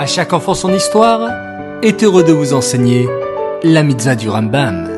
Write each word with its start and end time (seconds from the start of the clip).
À 0.00 0.06
chaque 0.06 0.32
enfant 0.32 0.54
son 0.54 0.72
histoire 0.72 1.28
est 1.82 2.02
heureux 2.02 2.24
de 2.24 2.32
vous 2.32 2.54
enseigner 2.54 3.06
la 3.62 3.82
mitzvah 3.82 4.14
du 4.14 4.30
Rambam. 4.30 4.88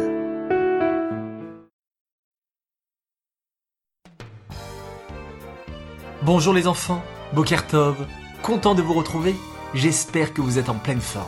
Bonjour 6.22 6.54
les 6.54 6.68
enfants, 6.68 7.02
Bokertov, 7.32 7.96
content 8.44 8.76
de 8.76 8.82
vous 8.82 8.92
retrouver, 8.94 9.34
j'espère 9.74 10.32
que 10.32 10.40
vous 10.40 10.60
êtes 10.60 10.68
en 10.68 10.76
pleine 10.76 11.00
forme. 11.00 11.26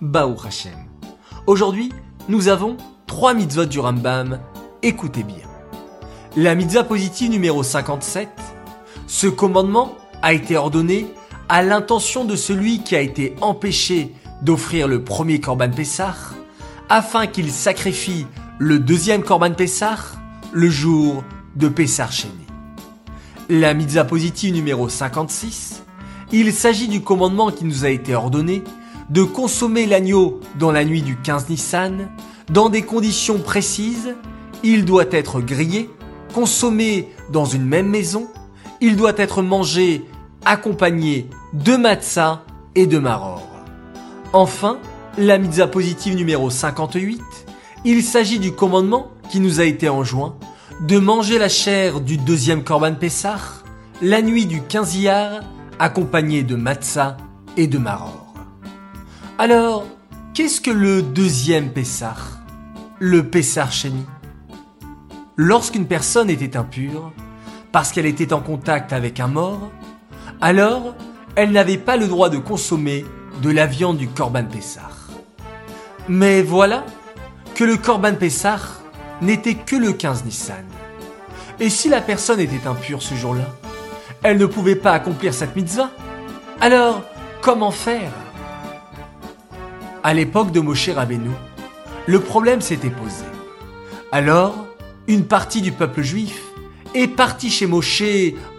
Baou 0.00 0.36
Hashem. 0.46 0.78
Aujourd'hui, 1.48 1.92
nous 2.28 2.46
avons 2.46 2.76
trois 3.08 3.34
mitzvot 3.34 3.64
du 3.64 3.80
Rambam, 3.80 4.38
écoutez 4.84 5.24
bien. 5.24 5.48
La 6.36 6.54
mitzvah 6.54 6.84
positive 6.84 7.32
numéro 7.32 7.64
57, 7.64 8.28
ce 9.08 9.26
commandement 9.26 9.96
a 10.22 10.34
été 10.34 10.56
ordonné 10.56 11.12
à 11.52 11.60
l'intention 11.60 12.24
de 12.24 12.34
celui 12.34 12.82
qui 12.82 12.96
a 12.96 13.02
été 13.02 13.34
empêché 13.42 14.14
d'offrir 14.40 14.88
le 14.88 15.04
premier 15.04 15.38
Korban 15.38 15.68
Pessah, 15.68 16.16
afin 16.88 17.26
qu'il 17.26 17.50
sacrifie 17.52 18.26
le 18.58 18.78
deuxième 18.78 19.22
Korban 19.22 19.52
Pessah 19.52 19.98
le 20.50 20.70
jour 20.70 21.22
de 21.54 21.68
Pessah 21.68 22.10
Sheni. 22.10 22.32
La 23.50 23.74
mitzvah 23.74 24.04
positive 24.04 24.54
numéro 24.54 24.88
56, 24.88 25.82
il 26.32 26.54
s'agit 26.54 26.88
du 26.88 27.02
commandement 27.02 27.50
qui 27.50 27.66
nous 27.66 27.84
a 27.84 27.90
été 27.90 28.14
ordonné 28.14 28.62
de 29.10 29.22
consommer 29.22 29.84
l'agneau 29.84 30.40
dans 30.58 30.72
la 30.72 30.86
nuit 30.86 31.02
du 31.02 31.18
15 31.18 31.50
Nissan, 31.50 32.08
dans 32.50 32.70
des 32.70 32.80
conditions 32.80 33.38
précises, 33.38 34.14
il 34.62 34.86
doit 34.86 35.04
être 35.10 35.42
grillé, 35.42 35.90
consommé 36.32 37.10
dans 37.30 37.44
une 37.44 37.66
même 37.66 37.90
maison, 37.90 38.26
il 38.80 38.96
doit 38.96 39.18
être 39.18 39.42
mangé 39.42 40.06
accompagné 40.44 41.28
de 41.52 41.76
matzah 41.76 42.44
et 42.74 42.86
de 42.86 42.98
maror. 42.98 43.48
Enfin, 44.32 44.78
la 45.18 45.38
mitzvah 45.38 45.66
positive 45.66 46.16
numéro 46.16 46.50
58, 46.50 47.20
il 47.84 48.02
s'agit 48.02 48.38
du 48.38 48.52
commandement 48.52 49.10
qui 49.30 49.40
nous 49.40 49.60
a 49.60 49.64
été 49.64 49.88
enjoint 49.88 50.36
de 50.80 50.98
manger 50.98 51.38
la 51.38 51.48
chair 51.48 52.00
du 52.00 52.16
deuxième 52.16 52.64
Korban 52.64 52.94
Pessah 52.94 53.38
la 54.02 54.20
nuit 54.20 54.46
du 54.46 54.60
15 54.62 54.96
Iyar 54.96 55.42
accompagné 55.78 56.42
de 56.42 56.56
matzah 56.56 57.16
et 57.56 57.68
de 57.68 57.78
maror. 57.78 58.34
Alors, 59.38 59.84
qu'est-ce 60.34 60.60
que 60.60 60.70
le 60.70 61.02
deuxième 61.02 61.70
Pessah? 61.70 62.16
Le 62.98 63.28
Pessah 63.28 63.70
Sheni 63.70 64.04
Lorsqu'une 65.36 65.86
personne 65.86 66.30
était 66.30 66.56
impure, 66.56 67.12
parce 67.70 67.92
qu'elle 67.92 68.06
était 68.06 68.32
en 68.32 68.40
contact 68.40 68.92
avec 68.92 69.20
un 69.20 69.28
mort, 69.28 69.70
alors 70.42 70.94
elle 71.36 71.52
n'avait 71.52 71.78
pas 71.78 71.96
le 71.96 72.08
droit 72.08 72.28
de 72.28 72.36
consommer 72.36 73.06
de 73.40 73.50
la 73.50 73.64
viande 73.64 73.96
du 73.96 74.08
Korban 74.08 74.44
Pessah. 74.44 74.90
Mais 76.08 76.42
voilà 76.42 76.84
que 77.54 77.64
le 77.64 77.76
Korban 77.78 78.14
Pessah 78.14 78.58
n'était 79.22 79.54
que 79.54 79.76
le 79.76 79.92
15 79.92 80.24
Nissan. 80.24 80.64
Et 81.60 81.70
si 81.70 81.88
la 81.88 82.00
personne 82.02 82.40
était 82.40 82.66
impure 82.66 83.02
ce 83.02 83.14
jour-là, 83.14 83.46
elle 84.22 84.36
ne 84.36 84.46
pouvait 84.46 84.76
pas 84.76 84.92
accomplir 84.92 85.32
cette 85.32 85.56
mitzvah. 85.56 85.90
Alors, 86.60 87.02
comment 87.40 87.70
faire? 87.70 88.10
À 90.02 90.12
l'époque 90.12 90.50
de 90.50 90.60
Moshe 90.60 90.90
Rabbeinu, 90.90 91.30
le 92.06 92.20
problème 92.20 92.60
s'était 92.60 92.90
posé. 92.90 93.24
Alors, 94.10 94.66
une 95.06 95.24
partie 95.24 95.62
du 95.62 95.72
peuple 95.72 96.02
juif 96.02 96.42
est 96.94 97.08
partie 97.08 97.50
chez 97.50 97.66
Moshe 97.66 98.02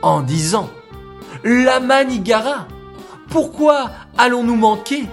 en 0.02 0.22
disant 0.22 0.70
la 1.44 1.80
Manigara. 1.80 2.68
Pourquoi 3.30 3.92
allons-nous 4.18 4.56
manquer? 4.56 5.04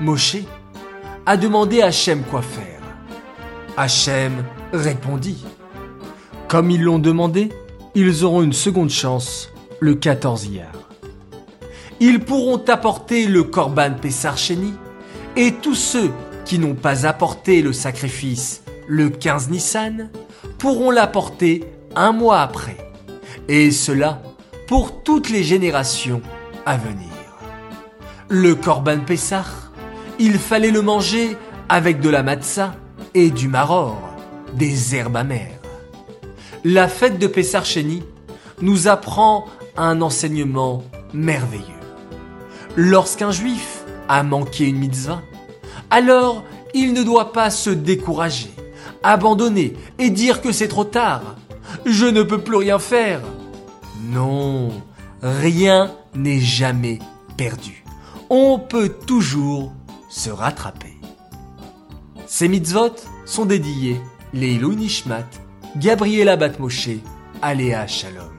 Moshe 0.00 0.38
a 1.26 1.36
demandé 1.36 1.82
à 1.82 1.86
Hachem 1.86 2.22
quoi 2.22 2.42
faire. 2.42 2.80
Hachem 3.76 4.44
répondit. 4.72 5.44
Comme 6.48 6.70
ils 6.70 6.82
l'ont 6.82 6.98
demandé, 6.98 7.50
ils 7.94 8.24
auront 8.24 8.42
une 8.42 8.52
seconde 8.52 8.90
chance 8.90 9.50
le 9.80 9.94
14 9.94 10.46
hier. 10.46 10.72
Ils 12.00 12.20
pourront 12.20 12.62
apporter 12.68 13.26
le 13.26 13.42
Korban 13.44 13.94
Pessar 14.00 14.38
Sheni 14.38 14.72
et 15.36 15.52
tous 15.52 15.74
ceux 15.74 16.10
qui 16.44 16.58
n'ont 16.58 16.74
pas 16.74 17.06
apporté 17.06 17.60
le 17.60 17.72
sacrifice 17.72 18.62
le 18.86 19.10
15 19.10 19.50
Nissan 19.50 20.10
pourront 20.58 20.90
l'apporter 20.90 21.64
un 21.94 22.12
mois 22.12 22.40
après. 22.40 22.76
Et 23.48 23.70
cela 23.70 24.22
pour 24.68 25.02
toutes 25.02 25.30
les 25.30 25.42
générations 25.42 26.20
à 26.66 26.76
venir. 26.76 27.08
Le 28.28 28.54
Korban 28.54 29.00
Pessah, 29.00 29.46
il 30.18 30.38
fallait 30.38 30.70
le 30.70 30.82
manger 30.82 31.36
avec 31.70 32.00
de 32.00 32.10
la 32.10 32.22
matzah 32.22 32.74
et 33.14 33.30
du 33.30 33.48
maror, 33.48 33.98
des 34.52 34.94
herbes 34.94 35.16
amères. 35.16 35.58
La 36.64 36.86
fête 36.86 37.18
de 37.18 37.26
Pessah 37.26 37.64
Sheni 37.64 38.02
nous 38.60 38.88
apprend 38.88 39.46
un 39.78 40.02
enseignement 40.02 40.84
merveilleux. 41.14 41.64
Lorsqu'un 42.76 43.30
juif 43.30 43.84
a 44.08 44.22
manqué 44.22 44.66
une 44.66 44.78
mitzvah, 44.78 45.22
alors 45.90 46.44
il 46.74 46.92
ne 46.92 47.02
doit 47.02 47.32
pas 47.32 47.48
se 47.48 47.70
décourager, 47.70 48.50
abandonner 49.02 49.72
et 49.98 50.10
dire 50.10 50.42
que 50.42 50.52
c'est 50.52 50.68
trop 50.68 50.84
tard. 50.84 51.36
Je 51.86 52.04
ne 52.04 52.22
peux 52.22 52.38
plus 52.42 52.56
rien 52.56 52.78
faire. 52.78 53.20
Non, 54.00 54.70
rien 55.22 55.92
n'est 56.14 56.40
jamais 56.40 56.98
perdu. 57.36 57.84
On 58.30 58.58
peut 58.58 58.90
toujours 58.90 59.72
se 60.08 60.30
rattraper. 60.30 60.96
Ces 62.26 62.48
mitzvot 62.48 62.94
sont 63.24 63.46
dédiés 63.46 64.00
Leilou 64.32 64.74
Nishmat, 64.74 65.28
Gabriela 65.76 66.36
Batmoshe, 66.36 67.00
Aléa 67.42 67.86
Shalom. 67.86 68.32